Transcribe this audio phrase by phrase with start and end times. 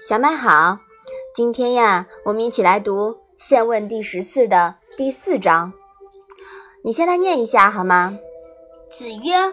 [0.00, 0.78] 小麦好，
[1.34, 5.72] 今天呀，我们一起来读《现问》第十四的第四章。
[6.82, 8.18] 你先来念一下好吗？
[8.90, 9.52] 子曰：“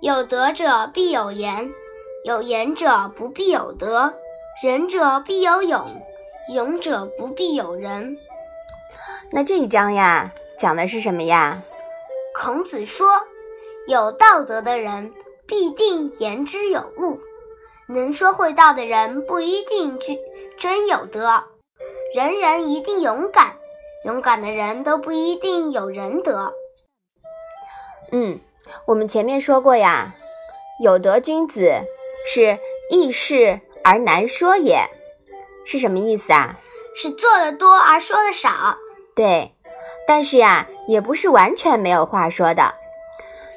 [0.00, 1.72] 有德者必有言，
[2.24, 4.12] 有言者不必有德；
[4.62, 6.02] 仁者必有勇，
[6.52, 8.16] 勇者不必有仁。”
[9.32, 11.62] 那这一章呀，讲的是什么呀？
[12.38, 13.08] 孔子说
[13.88, 15.12] ：“有道德的人
[15.46, 17.20] 必定言之有物。”
[17.88, 20.18] 能说会道的人不一定具
[20.58, 21.44] 真有德，
[22.14, 23.56] 人人一定勇敢，
[24.04, 26.52] 勇敢的人都不一定有仁德。
[28.10, 28.40] 嗯，
[28.86, 30.16] 我们前面说过呀，
[30.82, 31.82] 有德君子
[32.28, 32.58] 是
[32.90, 34.88] 易事而难说也，
[35.64, 36.58] 是什么意思啊？
[36.96, 38.78] 是做的多而说的少。
[39.14, 39.54] 对，
[40.08, 42.74] 但是呀，也不是完全没有话说的。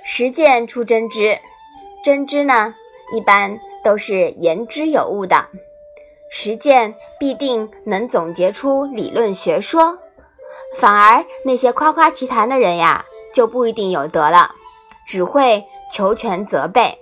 [0.03, 1.39] 实践出真知，
[2.09, 2.73] 真知呢，
[3.15, 3.59] 一般。
[3.83, 5.47] 都是言之有物的，
[6.29, 9.99] 实践必定能总结出理论学说。
[10.75, 14.55] 反而那些夸夸其谈的人呀，就不一定有德了，
[15.07, 16.97] 只会求全责备。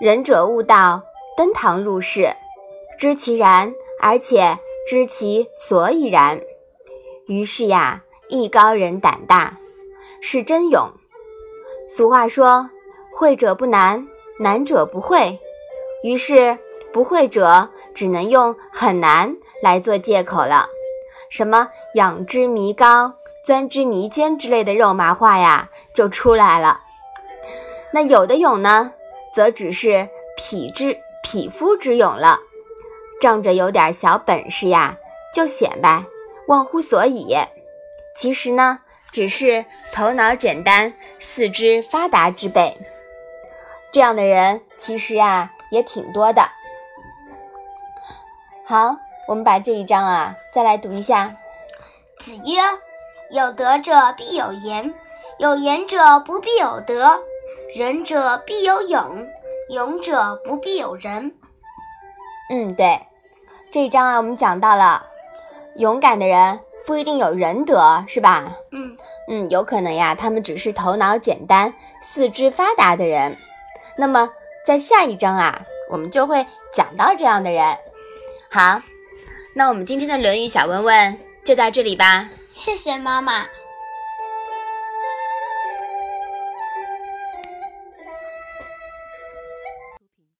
[0.00, 1.02] 仁者悟道，
[1.36, 2.34] 登堂入室，
[2.96, 4.56] 知其然，而且
[4.88, 6.40] 知其所以然。
[7.26, 9.58] 于是呀，艺高人胆大，
[10.22, 10.92] 是真勇。
[11.90, 12.70] 俗话说
[13.12, 14.08] ：“会者不难。”
[14.40, 15.38] 难者不会，
[16.02, 16.58] 于是
[16.92, 20.68] 不会者只能用很难来做借口了。
[21.28, 26.80] 什么仰之弥高、钻之弥坚之类的肉麻话呀，就出来了。
[27.92, 28.94] 那有的勇呢，
[29.32, 32.40] 则只是匹之匹夫之勇了，
[33.20, 34.96] 仗着有点小本事呀，
[35.32, 36.04] 就显摆
[36.48, 37.36] 忘乎所以。
[38.16, 38.80] 其实呢，
[39.12, 42.76] 只是头脑简单、四肢发达之辈。
[43.92, 46.42] 这样的人其实呀也挺多的。
[48.64, 48.96] 好，
[49.28, 51.36] 我们把这一章啊再来读一下。
[52.18, 52.58] 子曰
[53.30, 54.94] ：“有德者必有言，
[55.38, 57.18] 有言者不必有德；
[57.76, 59.26] 仁者必有勇，
[59.68, 61.34] 勇者不必有仁。”
[62.48, 62.98] 嗯，对，
[63.70, 65.04] 这一章啊我们讲到了，
[65.76, 68.52] 勇敢的人不一定有仁德，是吧？
[68.70, 68.96] 嗯
[69.28, 73.36] 嗯，有可能呀，他们只是头脑简单、四肢发达的人。
[73.96, 74.30] 那么，
[74.66, 77.64] 在下一章啊，我们就会讲到这样的人。
[78.50, 78.82] 好，
[79.54, 82.28] 那我们今天的《论语》小问问就到这里吧。
[82.52, 83.46] 谢谢妈妈。